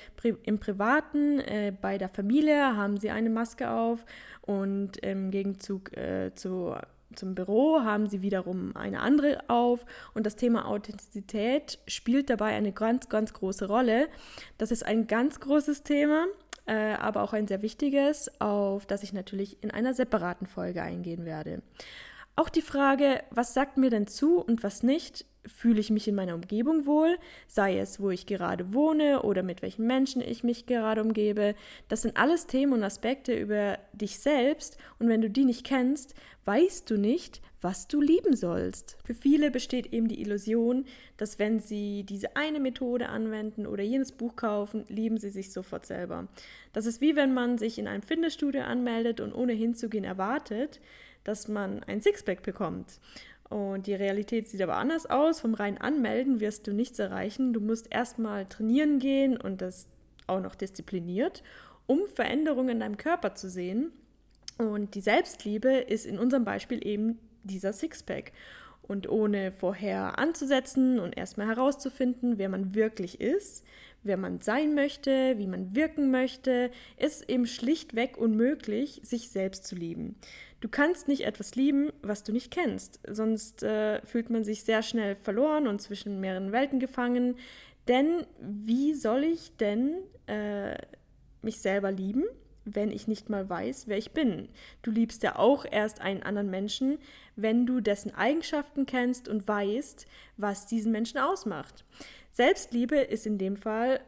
im 0.44 0.58
Privaten, 0.58 1.40
äh, 1.40 1.72
bei 1.78 1.98
der 1.98 2.08
Familie 2.08 2.76
haben 2.76 2.98
sie 2.98 3.10
eine 3.10 3.30
Maske 3.30 3.70
auf 3.70 4.04
und 4.42 4.98
im 4.98 5.30
Gegenzug 5.30 5.96
äh, 5.96 6.34
zu, 6.34 6.74
zum 7.14 7.34
Büro 7.34 7.80
haben 7.82 8.08
sie 8.08 8.22
wiederum 8.22 8.76
eine 8.76 9.00
andere 9.00 9.40
auf. 9.48 9.84
Und 10.14 10.26
das 10.26 10.36
Thema 10.36 10.66
Authentizität 10.66 11.78
spielt 11.86 12.30
dabei 12.30 12.54
eine 12.54 12.72
ganz, 12.72 13.08
ganz 13.08 13.32
große 13.32 13.66
Rolle. 13.66 14.08
Das 14.58 14.70
ist 14.70 14.84
ein 14.84 15.06
ganz 15.06 15.40
großes 15.40 15.82
Thema. 15.82 16.26
Äh, 16.64 16.94
aber 16.94 17.22
auch 17.22 17.32
ein 17.32 17.48
sehr 17.48 17.60
wichtiges, 17.60 18.30
auf 18.40 18.86
das 18.86 19.02
ich 19.02 19.12
natürlich 19.12 19.60
in 19.64 19.72
einer 19.72 19.94
separaten 19.94 20.46
Folge 20.46 20.80
eingehen 20.80 21.24
werde. 21.24 21.60
Auch 22.36 22.48
die 22.48 22.62
Frage, 22.62 23.22
was 23.30 23.52
sagt 23.52 23.76
mir 23.78 23.90
denn 23.90 24.06
zu 24.06 24.38
und 24.38 24.62
was 24.62 24.84
nicht, 24.84 25.26
fühle 25.46 25.80
ich 25.80 25.90
mich 25.90 26.06
in 26.08 26.14
meiner 26.14 26.34
Umgebung 26.34 26.86
wohl, 26.86 27.18
sei 27.46 27.78
es, 27.78 28.00
wo 28.00 28.10
ich 28.10 28.26
gerade 28.26 28.72
wohne 28.72 29.22
oder 29.22 29.42
mit 29.42 29.62
welchen 29.62 29.86
Menschen 29.86 30.22
ich 30.22 30.44
mich 30.44 30.66
gerade 30.66 31.02
umgebe. 31.02 31.54
Das 31.88 32.02
sind 32.02 32.16
alles 32.16 32.46
Themen 32.46 32.72
und 32.72 32.84
Aspekte 32.84 33.34
über 33.34 33.78
dich 33.92 34.18
selbst 34.18 34.76
und 34.98 35.08
wenn 35.08 35.20
du 35.20 35.30
die 35.30 35.44
nicht 35.44 35.64
kennst, 35.64 36.14
weißt 36.44 36.88
du 36.90 36.96
nicht, 36.96 37.40
was 37.60 37.86
du 37.86 38.00
lieben 38.00 38.34
sollst. 38.34 38.96
Für 39.04 39.14
viele 39.14 39.50
besteht 39.50 39.92
eben 39.92 40.08
die 40.08 40.20
Illusion, 40.20 40.84
dass 41.16 41.38
wenn 41.38 41.60
sie 41.60 42.04
diese 42.04 42.36
eine 42.36 42.58
Methode 42.58 43.08
anwenden 43.08 43.66
oder 43.66 43.84
jenes 43.84 44.10
Buch 44.12 44.34
kaufen, 44.34 44.84
lieben 44.88 45.18
sie 45.18 45.30
sich 45.30 45.52
sofort 45.52 45.86
selber. 45.86 46.26
Das 46.72 46.86
ist 46.86 47.00
wie 47.00 47.14
wenn 47.14 47.32
man 47.32 47.58
sich 47.58 47.78
in 47.78 47.86
einem 47.86 48.02
Fitnessstudio 48.02 48.62
anmeldet 48.62 49.20
und 49.20 49.32
ohne 49.32 49.52
hinzugehen 49.52 50.04
erwartet, 50.04 50.80
dass 51.24 51.46
man 51.46 51.84
ein 51.84 52.00
Sixpack 52.00 52.42
bekommt. 52.42 52.98
Und 53.52 53.86
die 53.86 53.92
Realität 53.92 54.48
sieht 54.48 54.62
aber 54.62 54.78
anders 54.78 55.04
aus. 55.04 55.40
Vom 55.40 55.52
reinen 55.52 55.76
Anmelden 55.76 56.40
wirst 56.40 56.66
du 56.66 56.72
nichts 56.72 56.98
erreichen. 56.98 57.52
Du 57.52 57.60
musst 57.60 57.86
erstmal 57.92 58.46
trainieren 58.46 58.98
gehen 58.98 59.36
und 59.36 59.60
das 59.60 59.88
auch 60.26 60.40
noch 60.40 60.54
diszipliniert, 60.54 61.42
um 61.86 62.06
Veränderungen 62.14 62.70
in 62.70 62.80
deinem 62.80 62.96
Körper 62.96 63.34
zu 63.34 63.50
sehen. 63.50 63.92
Und 64.56 64.94
die 64.94 65.02
Selbstliebe 65.02 65.70
ist 65.70 66.06
in 66.06 66.18
unserem 66.18 66.46
Beispiel 66.46 66.86
eben 66.86 67.18
dieser 67.42 67.74
Sixpack. 67.74 68.32
Und 68.80 69.08
ohne 69.10 69.52
vorher 69.52 70.18
anzusetzen 70.18 70.98
und 70.98 71.14
erstmal 71.16 71.46
herauszufinden, 71.46 72.38
wer 72.38 72.48
man 72.48 72.74
wirklich 72.74 73.20
ist, 73.20 73.64
wer 74.02 74.16
man 74.16 74.40
sein 74.40 74.74
möchte, 74.74 75.36
wie 75.36 75.46
man 75.46 75.76
wirken 75.76 76.10
möchte, 76.10 76.70
ist 76.96 77.28
eben 77.28 77.46
schlichtweg 77.46 78.16
unmöglich, 78.16 79.02
sich 79.04 79.28
selbst 79.28 79.66
zu 79.66 79.76
lieben. 79.76 80.16
Du 80.62 80.68
kannst 80.68 81.08
nicht 81.08 81.22
etwas 81.22 81.56
lieben, 81.56 81.90
was 82.02 82.22
du 82.22 82.30
nicht 82.30 82.52
kennst, 82.52 83.00
sonst 83.08 83.64
äh, 83.64 84.00
fühlt 84.06 84.30
man 84.30 84.44
sich 84.44 84.62
sehr 84.62 84.84
schnell 84.84 85.16
verloren 85.16 85.66
und 85.66 85.82
zwischen 85.82 86.20
mehreren 86.20 86.52
Welten 86.52 86.78
gefangen. 86.78 87.34
Denn 87.88 88.24
wie 88.40 88.94
soll 88.94 89.24
ich 89.24 89.56
denn 89.56 89.96
äh, 90.28 90.76
mich 91.42 91.60
selber 91.60 91.90
lieben, 91.90 92.22
wenn 92.64 92.92
ich 92.92 93.08
nicht 93.08 93.28
mal 93.28 93.50
weiß, 93.50 93.88
wer 93.88 93.98
ich 93.98 94.12
bin? 94.12 94.50
Du 94.82 94.92
liebst 94.92 95.24
ja 95.24 95.34
auch 95.34 95.64
erst 95.68 96.00
einen 96.00 96.22
anderen 96.22 96.48
Menschen, 96.48 96.98
wenn 97.34 97.66
du 97.66 97.80
dessen 97.80 98.14
Eigenschaften 98.14 98.86
kennst 98.86 99.26
und 99.28 99.48
weißt, 99.48 100.06
was 100.36 100.66
diesen 100.68 100.92
Menschen 100.92 101.18
ausmacht. 101.18 101.84
Selbstliebe 102.30 102.98
ist 102.98 103.26
in 103.26 103.36
dem 103.36 103.56
Fall 103.56 103.98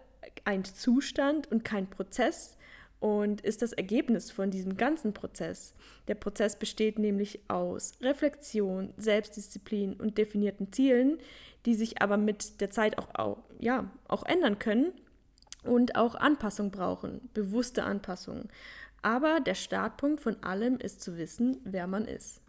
ein 0.44 0.64
Zustand 0.64 1.50
und 1.50 1.64
kein 1.64 1.90
Prozess 1.90 2.56
und 3.04 3.42
ist 3.42 3.60
das 3.60 3.74
Ergebnis 3.74 4.30
von 4.30 4.50
diesem 4.50 4.78
ganzen 4.78 5.12
Prozess. 5.12 5.74
Der 6.08 6.14
Prozess 6.14 6.58
besteht 6.58 6.98
nämlich 6.98 7.38
aus 7.48 7.92
Reflexion, 8.00 8.94
Selbstdisziplin 8.96 9.92
und 9.92 10.16
definierten 10.16 10.72
Zielen, 10.72 11.18
die 11.66 11.74
sich 11.74 12.00
aber 12.00 12.16
mit 12.16 12.62
der 12.62 12.70
Zeit 12.70 12.96
auch, 12.96 13.14
auch, 13.14 13.42
ja, 13.58 13.90
auch 14.08 14.24
ändern 14.24 14.58
können 14.58 14.94
und 15.64 15.96
auch 15.96 16.14
Anpassung 16.14 16.70
brauchen, 16.70 17.28
bewusste 17.34 17.84
Anpassung. 17.84 18.48
Aber 19.02 19.40
der 19.40 19.54
Startpunkt 19.54 20.22
von 20.22 20.42
allem 20.42 20.78
ist 20.78 21.02
zu 21.02 21.18
wissen, 21.18 21.58
wer 21.62 21.86
man 21.86 22.06
ist. 22.06 22.40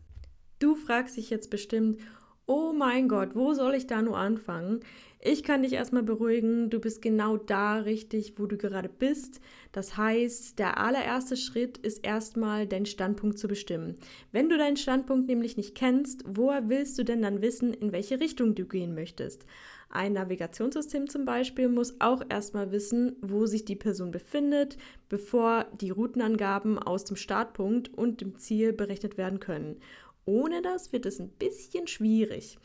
Du 0.60 0.76
fragst 0.76 1.18
dich 1.18 1.30
jetzt 1.30 1.50
bestimmt, 1.50 2.00
oh 2.46 2.72
mein 2.72 3.10
Gott, 3.10 3.36
wo 3.36 3.54
soll 3.54 3.76
ich 3.76 3.88
da 3.88 4.02
nur 4.02 4.18
anfangen? 4.18 4.80
Ich 5.28 5.42
kann 5.42 5.64
dich 5.64 5.74
erstmal 5.74 6.04
beruhigen, 6.04 6.70
du 6.70 6.80
bist 6.80 7.02
genau 7.02 7.36
da 7.36 7.78
richtig, 7.78 8.36
wo 8.38 8.46
du 8.46 8.58
gerade 8.58 8.90
bist. 8.90 9.42
Das 9.72 9.98
heißt, 9.98 10.60
der 10.60 10.78
allererste 10.78 11.36
Schritt 11.36 11.80
ist 11.80 12.06
erstmal 12.06 12.68
deinen 12.68 12.86
Standpunkt 12.86 13.40
zu 13.40 13.48
bestimmen. 13.48 13.96
Wenn 14.32 14.50
du 14.50 14.58
deinen 14.60 14.78
Standpunkt 14.78 15.28
nämlich 15.28 15.58
nicht 15.58 15.74
kennst, 15.74 16.22
woher 16.28 16.70
willst 16.70 17.00
du 17.00 17.04
denn 17.04 17.24
dann 17.24 17.42
wissen, 17.42 17.74
in 17.74 17.92
welche 17.92 18.20
Richtung 18.20 18.54
du 18.54 18.68
gehen 18.68 18.94
möchtest? 18.94 19.48
Ein 19.90 20.14
Navigationssystem 20.14 21.10
zum 21.10 21.26
Beispiel 21.26 21.70
muss 21.70 22.00
auch 22.02 22.22
erstmal 22.30 22.72
wissen, 22.72 23.16
wo 23.24 23.48
sich 23.48 23.66
die 23.66 23.76
Person 23.76 24.12
befindet, 24.12 24.78
bevor 25.10 25.66
die 25.82 25.90
Routenangaben 25.90 26.78
aus 26.78 27.04
dem 27.04 27.16
Startpunkt 27.16 27.92
und 27.92 28.22
dem 28.22 28.38
Ziel 28.38 28.74
berechnet 28.74 29.18
werden 29.18 29.40
können. 29.40 29.78
Ohne 30.26 30.62
das 30.62 30.94
wird 30.94 31.08
es 31.08 31.20
ein 31.20 31.30
bisschen 31.30 31.88
schwierig. 31.88 32.60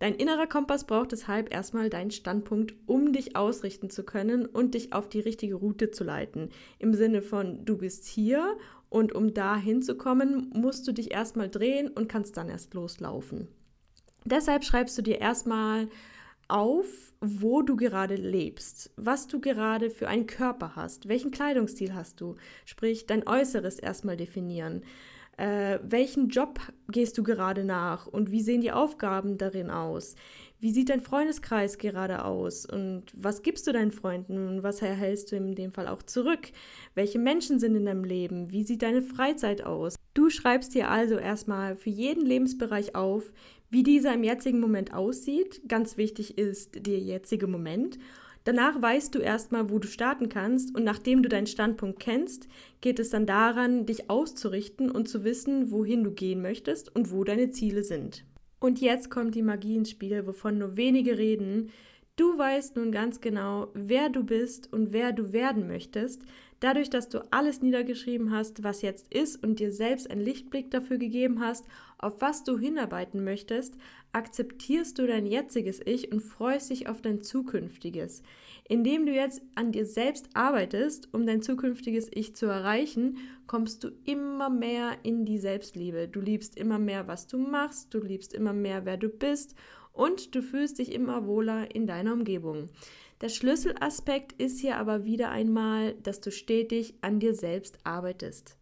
Dein 0.00 0.14
innerer 0.14 0.46
Kompass 0.46 0.84
braucht 0.84 1.12
deshalb 1.12 1.52
erstmal 1.52 1.90
deinen 1.90 2.10
Standpunkt, 2.10 2.74
um 2.86 3.12
dich 3.12 3.36
ausrichten 3.36 3.90
zu 3.90 4.02
können 4.02 4.46
und 4.46 4.72
dich 4.72 4.94
auf 4.94 5.10
die 5.10 5.20
richtige 5.20 5.56
Route 5.56 5.90
zu 5.90 6.04
leiten. 6.04 6.48
Im 6.78 6.94
Sinne 6.94 7.20
von, 7.20 7.66
du 7.66 7.76
bist 7.76 8.06
hier 8.06 8.56
und 8.88 9.12
um 9.12 9.34
da 9.34 9.56
hinzukommen, 9.56 10.50
musst 10.54 10.88
du 10.88 10.92
dich 10.92 11.12
erstmal 11.12 11.50
drehen 11.50 11.88
und 11.88 12.08
kannst 12.08 12.38
dann 12.38 12.48
erst 12.48 12.72
loslaufen. 12.72 13.48
Deshalb 14.24 14.64
schreibst 14.64 14.96
du 14.96 15.02
dir 15.02 15.20
erstmal 15.20 15.88
auf, 16.48 16.86
wo 17.20 17.60
du 17.60 17.76
gerade 17.76 18.14
lebst, 18.14 18.90
was 18.96 19.26
du 19.26 19.38
gerade 19.38 19.90
für 19.90 20.08
einen 20.08 20.26
Körper 20.26 20.76
hast, 20.76 21.08
welchen 21.08 21.30
Kleidungsstil 21.30 21.94
hast 21.94 22.22
du, 22.22 22.36
sprich 22.64 23.06
dein 23.06 23.28
Äußeres 23.28 23.78
erstmal 23.78 24.16
definieren 24.16 24.82
äh, 25.40 25.80
welchen 25.82 26.28
Job 26.28 26.60
gehst 26.90 27.16
du 27.16 27.22
gerade 27.22 27.64
nach 27.64 28.06
und 28.06 28.30
wie 28.30 28.42
sehen 28.42 28.60
die 28.60 28.72
Aufgaben 28.72 29.38
darin 29.38 29.70
aus? 29.70 30.14
Wie 30.58 30.70
sieht 30.70 30.90
dein 30.90 31.00
Freundeskreis 31.00 31.78
gerade 31.78 32.24
aus 32.26 32.66
und 32.66 33.04
was 33.14 33.42
gibst 33.42 33.66
du 33.66 33.72
deinen 33.72 33.90
Freunden 33.90 34.36
und 34.46 34.62
was 34.62 34.82
erhältst 34.82 35.32
du 35.32 35.36
in 35.36 35.54
dem 35.54 35.72
Fall 35.72 35.88
auch 35.88 36.02
zurück? 36.02 36.52
Welche 36.94 37.18
Menschen 37.18 37.58
sind 37.58 37.74
in 37.74 37.86
deinem 37.86 38.04
Leben? 38.04 38.52
Wie 38.52 38.64
sieht 38.64 38.82
deine 38.82 39.00
Freizeit 39.00 39.64
aus? 39.64 39.96
Du 40.12 40.28
schreibst 40.28 40.74
dir 40.74 40.90
also 40.90 41.16
erstmal 41.16 41.74
für 41.74 41.88
jeden 41.88 42.26
Lebensbereich 42.26 42.94
auf, 42.94 43.32
wie 43.70 43.82
dieser 43.82 44.12
im 44.12 44.24
jetzigen 44.24 44.60
Moment 44.60 44.92
aussieht. 44.92 45.62
Ganz 45.68 45.96
wichtig 45.96 46.36
ist 46.36 46.86
der 46.86 46.98
jetzige 46.98 47.46
Moment 47.46 47.98
Danach 48.44 48.80
weißt 48.80 49.14
du 49.14 49.18
erstmal, 49.18 49.70
wo 49.70 49.78
du 49.78 49.86
starten 49.86 50.28
kannst 50.28 50.74
und 50.74 50.82
nachdem 50.82 51.22
du 51.22 51.28
deinen 51.28 51.46
Standpunkt 51.46 52.00
kennst, 52.00 52.48
geht 52.80 52.98
es 52.98 53.10
dann 53.10 53.26
daran, 53.26 53.84
dich 53.84 54.08
auszurichten 54.08 54.90
und 54.90 55.08
zu 55.08 55.24
wissen, 55.24 55.70
wohin 55.70 56.04
du 56.04 56.12
gehen 56.12 56.40
möchtest 56.40 56.94
und 56.94 57.12
wo 57.12 57.22
deine 57.24 57.50
Ziele 57.50 57.84
sind. 57.84 58.24
Und 58.58 58.80
jetzt 58.80 59.10
kommt 59.10 59.34
die 59.34 59.42
Magie 59.42 59.76
ins 59.76 59.90
Spiel, 59.90 60.26
wovon 60.26 60.58
nur 60.58 60.76
wenige 60.76 61.18
reden. 61.18 61.70
Du 62.16 62.36
weißt 62.36 62.76
nun 62.76 62.92
ganz 62.92 63.20
genau, 63.20 63.68
wer 63.74 64.08
du 64.10 64.24
bist 64.24 64.72
und 64.72 64.92
wer 64.92 65.12
du 65.12 65.32
werden 65.32 65.66
möchtest, 65.66 66.22
dadurch, 66.60 66.90
dass 66.90 67.08
du 67.08 67.20
alles 67.32 67.62
niedergeschrieben 67.62 68.30
hast, 68.30 68.62
was 68.62 68.82
jetzt 68.82 69.12
ist 69.12 69.42
und 69.42 69.58
dir 69.58 69.72
selbst 69.72 70.10
einen 70.10 70.20
Lichtblick 70.20 70.70
dafür 70.70 70.98
gegeben 70.98 71.40
hast, 71.40 71.64
auf 71.98 72.20
was 72.20 72.44
du 72.44 72.58
hinarbeiten 72.58 73.24
möchtest, 73.24 73.74
akzeptierst 74.12 74.98
du 74.98 75.06
dein 75.06 75.26
jetziges 75.26 75.80
Ich 75.84 76.12
und 76.12 76.20
freust 76.20 76.70
dich 76.70 76.88
auf 76.88 77.00
dein 77.00 77.22
zukünftiges. 77.22 78.22
Indem 78.68 79.06
du 79.06 79.12
jetzt 79.12 79.42
an 79.54 79.72
dir 79.72 79.86
selbst 79.86 80.28
arbeitest, 80.34 81.12
um 81.12 81.26
dein 81.26 81.42
zukünftiges 81.42 82.08
Ich 82.12 82.36
zu 82.36 82.46
erreichen, 82.46 83.18
kommst 83.46 83.84
du 83.84 83.90
immer 84.04 84.50
mehr 84.50 84.98
in 85.02 85.24
die 85.24 85.38
Selbstliebe. 85.38 86.08
Du 86.08 86.20
liebst 86.20 86.56
immer 86.56 86.78
mehr, 86.78 87.08
was 87.08 87.26
du 87.26 87.38
machst, 87.38 87.92
du 87.94 87.98
liebst 88.00 88.32
immer 88.32 88.52
mehr, 88.52 88.84
wer 88.84 88.96
du 88.96 89.08
bist 89.08 89.54
und 89.92 90.34
du 90.34 90.42
fühlst 90.42 90.78
dich 90.78 90.92
immer 90.92 91.26
wohler 91.26 91.74
in 91.74 91.86
deiner 91.86 92.12
Umgebung. 92.12 92.68
Der 93.20 93.28
Schlüsselaspekt 93.28 94.32
ist 94.40 94.60
hier 94.60 94.76
aber 94.76 95.04
wieder 95.04 95.30
einmal, 95.30 95.94
dass 95.94 96.20
du 96.20 96.30
stetig 96.30 96.94
an 97.02 97.20
dir 97.20 97.34
selbst 97.34 97.78
arbeitest. 97.84 98.56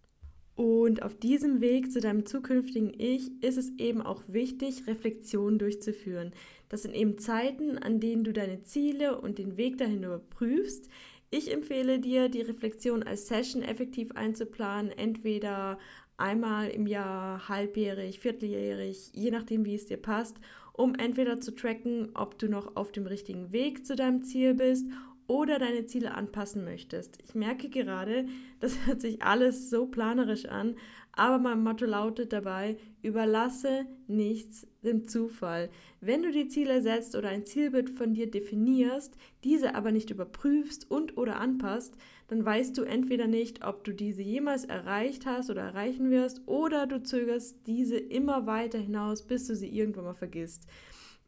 Und 0.59 1.05
auf 1.05 1.15
diesem 1.15 1.61
Weg 1.61 1.93
zu 1.93 2.01
deinem 2.01 2.27
zukünftigen 2.27 2.93
Ich 2.99 3.31
ist 3.45 3.59
es 3.59 3.71
eben 3.79 4.03
auch 4.03 4.25
wichtig, 4.27 4.89
Reflexionen 4.89 5.57
durchzuführen. 5.57 6.33
Das 6.69 6.83
sind 6.83 6.97
eben 6.97 7.17
Zeiten, 7.17 7.79
an 7.79 8.01
denen 8.01 8.25
du 8.25 8.33
deine 8.33 8.65
Ziele 8.65 9.21
und 9.21 9.39
den 9.39 9.57
Weg 9.57 9.79
dahin 9.79 10.03
überprüfst, 10.03 10.89
Ich 11.31 11.53
empfehle 11.53 12.01
dir, 12.01 12.29
die 12.29 12.41
Reflexion 12.41 13.05
als 13.05 13.29
Session 13.29 13.63
effektiv 13.63 14.11
einzuplanen, 14.17 14.91
entweder 14.91 15.79
einmal 16.17 16.71
im 16.71 16.89
Jahr, 16.89 17.49
halbjährig, 17.49 18.19
vierteljährig, 18.19 19.13
je 19.15 19.31
nachdem, 19.31 19.65
wie 19.65 19.77
es 19.77 19.87
dir 19.87 19.99
passt, 19.99 20.39
um 20.73 20.97
entweder 20.97 21.39
zu 21.39 21.55
tracken, 21.55 22.09
ob 22.15 22.37
du 22.37 22.49
noch 22.49 22.75
auf 22.75 22.91
dem 22.91 23.07
richtigen 23.07 23.53
Weg 23.53 23.87
zu 23.87 23.95
deinem 23.95 24.25
Ziel 24.25 24.55
bist 24.55 24.87
oder 25.29 25.61
deine 25.61 25.87
Ziele 25.87 26.15
anpassen 26.15 26.65
möchtest. 26.65 27.19
Ich 27.25 27.37
merke 27.37 27.69
gerade, 27.69 28.27
das 28.61 28.87
hört 28.87 29.01
sich 29.01 29.23
alles 29.23 29.71
so 29.71 29.87
planerisch 29.87 30.47
an, 30.47 30.75
aber 31.13 31.39
mein 31.39 31.63
Motto 31.63 31.85
lautet 31.85 32.33
dabei, 32.33 32.77
überlasse 33.03 33.87
nichts 34.07 34.67
dem 34.85 35.09
Zufall. 35.09 35.69
Wenn 36.01 36.23
du 36.23 36.31
die 36.31 36.49
Ziele 36.49 36.81
setzt 36.81 37.17
oder 37.17 37.29
ein 37.29 37.45
Zielbild 37.45 37.91
von 37.91 38.15
dir 38.15 38.31
definierst, 38.31 39.17
diese 39.43 39.75
aber 39.75 39.91
nicht 39.91 40.11
überprüfst 40.11 40.89
und 40.89 41.17
oder 41.17 41.41
anpasst, 41.41 41.95
dann 42.29 42.45
weißt 42.45 42.79
du 42.79 42.83
entweder 42.85 43.27
nicht, 43.27 43.67
ob 43.67 43.85
du 43.85 43.93
diese 43.93 44.23
jemals 44.23 44.65
erreicht 44.65 45.27
hast 45.27 45.51
oder 45.51 45.63
erreichen 45.63 46.11
wirst, 46.11 46.43
oder 46.47 46.87
du 46.87 47.03
zögerst 47.03 47.57
diese 47.67 47.97
immer 47.97 48.47
weiter 48.47 48.79
hinaus, 48.79 49.27
bis 49.27 49.47
du 49.47 49.57
sie 49.57 49.69
irgendwann 49.69 50.05
mal 50.05 50.15
vergisst. 50.15 50.67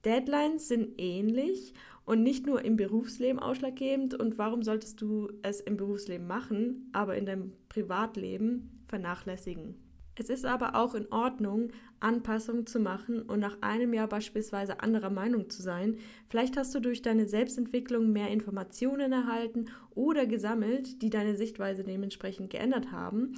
Deadlines 0.05 0.69
sind 0.69 0.95
ähnlich 0.99 1.75
und 2.05 2.23
nicht 2.23 2.47
nur 2.47 2.65
im 2.65 2.77
Berufsleben 2.77 3.39
ausschlaggebend. 3.39 4.15
Und 4.15 4.39
warum 4.39 4.63
solltest 4.63 5.01
du 5.01 5.31
es 5.43 5.61
im 5.61 5.77
Berufsleben 5.77 6.27
machen, 6.27 6.91
aber 6.93 7.17
in 7.17 7.27
deinem 7.27 7.53
Privatleben 7.69 8.85
vernachlässigen? 8.89 9.77
Es 10.17 10.29
ist 10.29 10.45
aber 10.45 10.75
auch 10.75 10.95
in 10.95 11.11
Ordnung, 11.13 11.71
Anpassungen 12.01 12.67
zu 12.67 12.79
machen 12.79 13.23
und 13.23 13.41
nach 13.41 13.63
einem 13.63 13.95
Jahr 13.95 14.09
beispielsweise 14.09 14.81
anderer 14.81 15.09
Meinung 15.09 15.49
zu 15.49 15.63
sein. 15.63 15.97
Vielleicht 16.29 16.57
hast 16.57 16.75
du 16.75 16.81
durch 16.81 17.01
deine 17.01 17.27
Selbstentwicklung 17.27 18.13
mehr 18.13 18.29
Informationen 18.29 19.13
erhalten 19.13 19.67
oder 19.95 20.27
gesammelt, 20.27 21.01
die 21.01 21.11
deine 21.11 21.37
Sichtweise 21.37 21.85
dementsprechend 21.85 22.51
geändert 22.51 22.93
haben. 22.93 23.35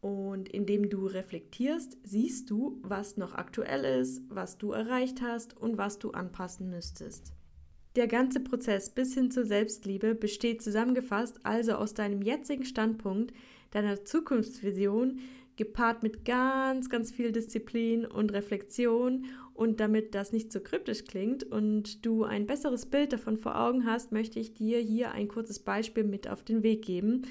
Und 0.00 0.48
indem 0.48 0.88
du 0.88 1.06
reflektierst, 1.06 1.98
siehst 2.04 2.50
du, 2.50 2.78
was 2.82 3.16
noch 3.16 3.34
aktuell 3.34 3.84
ist, 4.00 4.22
was 4.28 4.58
du 4.58 4.72
erreicht 4.72 5.22
hast 5.22 5.56
und 5.56 5.76
was 5.76 5.98
du 5.98 6.12
anpassen 6.12 6.70
müsstest. 6.70 7.32
Der 7.96 8.06
ganze 8.06 8.38
Prozess 8.40 8.90
bis 8.90 9.14
hin 9.14 9.30
zur 9.30 9.44
Selbstliebe 9.44 10.14
besteht 10.14 10.62
zusammengefasst 10.62 11.40
also 11.42 11.72
aus 11.72 11.94
deinem 11.94 12.22
jetzigen 12.22 12.64
Standpunkt, 12.64 13.32
deiner 13.72 14.04
Zukunftsvision, 14.04 15.18
gepaart 15.56 16.04
mit 16.04 16.24
ganz, 16.24 16.88
ganz 16.88 17.10
viel 17.10 17.32
Disziplin 17.32 18.06
und 18.06 18.32
Reflexion. 18.32 19.26
Und 19.52 19.80
damit 19.80 20.14
das 20.14 20.32
nicht 20.32 20.52
so 20.52 20.60
kryptisch 20.60 21.04
klingt 21.04 21.42
und 21.42 22.06
du 22.06 22.22
ein 22.22 22.46
besseres 22.46 22.86
Bild 22.86 23.12
davon 23.12 23.36
vor 23.36 23.60
Augen 23.60 23.84
hast, 23.84 24.12
möchte 24.12 24.38
ich 24.38 24.54
dir 24.54 24.78
hier 24.78 25.10
ein 25.10 25.26
kurzes 25.26 25.58
Beispiel 25.58 26.04
mit 26.04 26.28
auf 26.28 26.44
den 26.44 26.62
Weg 26.62 26.84
geben. 26.84 27.22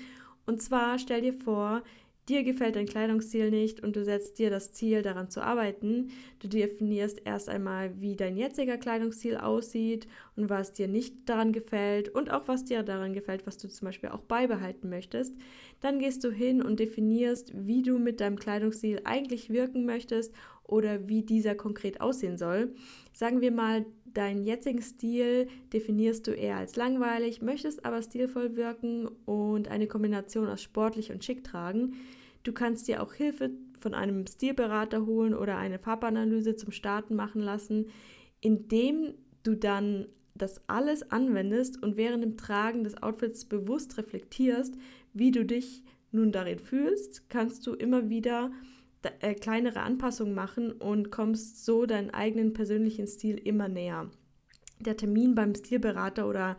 Und 0.45 0.61
zwar 0.61 0.99
stell 0.99 1.21
dir 1.21 1.33
vor, 1.33 1.83
dir 2.29 2.43
gefällt 2.43 2.75
dein 2.75 2.85
Kleidungsstil 2.85 3.49
nicht 3.49 3.81
und 3.81 3.95
du 3.95 4.03
setzt 4.03 4.37
dir 4.39 4.49
das 4.49 4.73
Ziel, 4.73 5.01
daran 5.01 5.29
zu 5.29 5.41
arbeiten. 5.41 6.09
Du 6.39 6.47
definierst 6.47 7.21
erst 7.25 7.49
einmal, 7.49 8.01
wie 8.01 8.15
dein 8.15 8.35
jetziger 8.35 8.77
Kleidungsstil 8.77 9.37
aussieht 9.37 10.07
und 10.35 10.49
was 10.49 10.73
dir 10.73 10.87
nicht 10.87 11.29
daran 11.29 11.53
gefällt 11.53 12.09
und 12.09 12.31
auch 12.31 12.47
was 12.47 12.65
dir 12.65 12.83
daran 12.83 13.13
gefällt, 13.13 13.47
was 13.47 13.57
du 13.57 13.69
zum 13.69 13.85
Beispiel 13.85 14.09
auch 14.09 14.21
beibehalten 14.21 14.89
möchtest. 14.89 15.33
Dann 15.79 15.99
gehst 15.99 16.23
du 16.23 16.31
hin 16.31 16.61
und 16.61 16.79
definierst, 16.79 17.53
wie 17.55 17.81
du 17.81 17.97
mit 17.97 18.19
deinem 18.19 18.37
Kleidungsstil 18.37 19.01
eigentlich 19.05 19.49
wirken 19.49 19.85
möchtest 19.85 20.33
oder 20.63 21.07
wie 21.07 21.23
dieser 21.23 21.55
konkret 21.55 22.01
aussehen 22.01 22.37
soll. 22.37 22.75
Sagen 23.13 23.41
wir 23.41 23.51
mal, 23.51 23.85
deinen 24.17 24.43
jetzigen 24.43 24.81
Stil 24.81 25.47
definierst 25.71 26.27
du 26.27 26.31
eher 26.31 26.57
als 26.57 26.75
langweilig, 26.75 27.41
möchtest 27.41 27.85
aber 27.85 28.01
stilvoll 28.01 28.55
wirken 28.55 29.07
und 29.25 29.67
eine 29.69 29.87
Kombination 29.87 30.47
aus 30.47 30.61
sportlich 30.61 31.11
und 31.11 31.23
schick 31.23 31.43
tragen. 31.43 31.93
Du 32.47 32.53
kannst 32.53 32.87
dir 32.87 33.03
auch 33.03 33.13
Hilfe 33.13 33.51
von 33.77 33.93
einem 33.93 34.25
Stilberater 34.25 35.05
holen 35.05 35.33
oder 35.33 35.57
eine 35.57 35.79
Farbanalyse 35.79 36.55
zum 36.55 36.71
Starten 36.71 37.13
machen 37.13 37.41
lassen, 37.41 37.87
indem 38.39 39.15
du 39.43 39.55
dann 39.55 40.07
das 40.33 40.61
alles 40.69 41.11
anwendest 41.11 41.83
und 41.83 41.97
während 41.97 42.23
dem 42.23 42.37
Tragen 42.37 42.85
des 42.85 43.03
Outfits 43.03 43.43
bewusst 43.43 43.97
reflektierst, 43.97 44.75
wie 45.13 45.31
du 45.31 45.43
dich 45.43 45.83
nun 46.13 46.31
darin 46.31 46.59
fühlst, 46.59 47.29
kannst 47.29 47.67
du 47.67 47.73
immer 47.73 48.07
wieder 48.07 48.53
äh, 49.19 49.33
kleinere 49.33 49.81
Anpassungen 49.81 50.33
machen 50.33 50.71
und 50.71 51.11
kommst 51.11 51.65
so 51.65 51.85
deinen 51.85 52.11
eigenen 52.11 52.53
persönlichen 52.53 53.07
Stil 53.07 53.35
immer 53.35 53.67
näher. 53.67 54.09
Der 54.79 54.95
Termin 54.95 55.35
beim 55.35 55.53
Stilberater 55.53 56.29
oder 56.29 56.55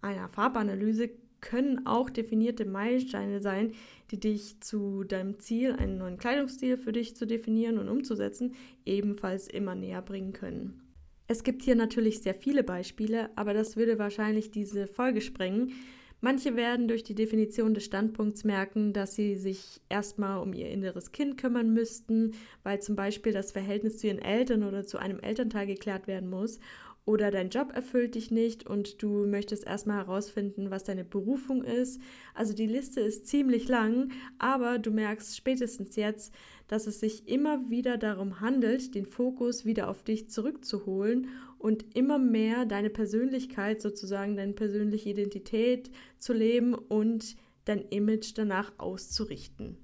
einer 0.00 0.30
Farbanalyse 0.30 1.10
können 1.40 1.86
auch 1.86 2.10
definierte 2.10 2.64
Meilensteine 2.64 3.40
sein, 3.40 3.72
die 4.10 4.20
dich 4.20 4.60
zu 4.60 5.04
deinem 5.04 5.38
Ziel, 5.38 5.72
einen 5.72 5.98
neuen 5.98 6.18
Kleidungsstil 6.18 6.76
für 6.76 6.92
dich 6.92 7.16
zu 7.16 7.26
definieren 7.26 7.78
und 7.78 7.88
umzusetzen, 7.88 8.54
ebenfalls 8.84 9.48
immer 9.48 9.74
näher 9.74 10.02
bringen 10.02 10.32
können. 10.32 10.80
Es 11.28 11.42
gibt 11.42 11.62
hier 11.62 11.74
natürlich 11.74 12.22
sehr 12.22 12.34
viele 12.34 12.62
Beispiele, 12.62 13.30
aber 13.36 13.52
das 13.52 13.76
würde 13.76 13.98
wahrscheinlich 13.98 14.52
diese 14.52 14.86
Folge 14.86 15.20
sprengen. 15.20 15.72
Manche 16.20 16.56
werden 16.56 16.88
durch 16.88 17.02
die 17.02 17.14
Definition 17.14 17.74
des 17.74 17.84
Standpunkts 17.84 18.44
merken, 18.44 18.92
dass 18.92 19.14
sie 19.14 19.36
sich 19.36 19.80
erstmal 19.88 20.40
um 20.40 20.54
ihr 20.54 20.70
inneres 20.70 21.12
Kind 21.12 21.36
kümmern 21.36 21.74
müssten, 21.74 22.32
weil 22.62 22.80
zum 22.80 22.96
Beispiel 22.96 23.32
das 23.32 23.52
Verhältnis 23.52 23.98
zu 23.98 24.06
ihren 24.06 24.18
Eltern 24.18 24.62
oder 24.62 24.86
zu 24.86 24.98
einem 24.98 25.20
Elternteil 25.20 25.66
geklärt 25.66 26.06
werden 26.06 26.30
muss 26.30 26.58
oder 27.06 27.30
dein 27.30 27.50
Job 27.50 27.72
erfüllt 27.72 28.16
dich 28.16 28.32
nicht 28.32 28.66
und 28.66 29.00
du 29.00 29.26
möchtest 29.26 29.64
erstmal 29.64 29.98
herausfinden, 29.98 30.70
was 30.70 30.82
deine 30.82 31.04
Berufung 31.04 31.62
ist. 31.62 32.00
Also 32.34 32.52
die 32.52 32.66
Liste 32.66 33.00
ist 33.00 33.28
ziemlich 33.28 33.68
lang, 33.68 34.10
aber 34.38 34.78
du 34.78 34.90
merkst 34.90 35.36
spätestens 35.36 35.94
jetzt, 35.94 36.34
dass 36.66 36.88
es 36.88 36.98
sich 36.98 37.28
immer 37.28 37.70
wieder 37.70 37.96
darum 37.96 38.40
handelt, 38.40 38.96
den 38.96 39.06
Fokus 39.06 39.64
wieder 39.64 39.88
auf 39.88 40.02
dich 40.02 40.28
zurückzuholen 40.28 41.28
und 41.58 41.96
immer 41.96 42.18
mehr 42.18 42.66
deine 42.66 42.90
Persönlichkeit, 42.90 43.80
sozusagen 43.80 44.36
deine 44.36 44.52
persönliche 44.54 45.10
Identität 45.10 45.90
zu 46.18 46.32
leben 46.32 46.74
und 46.74 47.36
dein 47.66 47.82
Image 47.88 48.32
danach 48.34 48.72
auszurichten. 48.78 49.78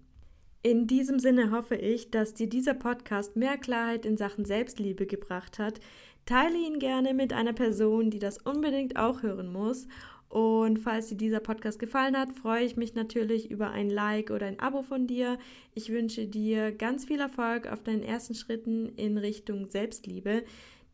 In 0.64 0.87
diesem 0.87 1.18
Sinne 1.18 1.50
hoffe 1.50 1.74
ich, 1.74 2.12
dass 2.12 2.35
dir 2.35 2.48
dieser 2.48 2.74
Podcast 2.74 3.35
mehr 3.35 3.58
Klarheit 3.58 4.06
in 4.06 4.16
Sachen 4.16 4.44
Selbstliebe 4.44 5.06
gebracht 5.06 5.58
hat, 5.58 5.80
Teile 6.26 6.56
ihn 6.56 6.78
gerne 6.78 7.14
mit 7.14 7.32
einer 7.32 7.52
Person, 7.52 8.11
die 8.11 8.18
das 8.18 8.38
unbedingt 8.38 8.96
auch 8.96 9.22
hören 9.22 9.52
muss. 9.52 9.87
Und 10.28 10.78
falls 10.78 11.08
dir 11.08 11.16
dieser 11.16 11.40
Podcast 11.40 11.78
gefallen 11.78 12.16
hat, 12.16 12.32
freue 12.32 12.64
ich 12.64 12.76
mich 12.76 12.94
natürlich 12.94 13.50
über 13.50 13.70
ein 13.70 13.90
Like 13.90 14.30
oder 14.30 14.46
ein 14.46 14.61
Abo 14.61 14.82
von 14.82 15.06
dir. 15.06 15.38
Ich 15.74 15.90
wünsche 15.90 16.26
dir 16.26 16.72
ganz 16.72 17.04
viel 17.04 17.20
Erfolg 17.20 17.70
auf 17.70 17.82
deinen 17.82 18.02
ersten 18.02 18.35
Schritten 18.35 18.92
in 18.96 19.18
Richtung 19.18 19.68
Selbstliebe. 19.68 20.44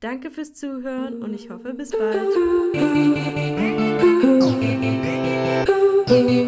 Danke 0.00 0.32
fürs 0.32 0.54
Zuhören 0.54 1.22
und 1.22 1.34
ich 1.34 1.50
hoffe, 1.50 1.72
bis 1.74 1.90
bald. 1.90 2.28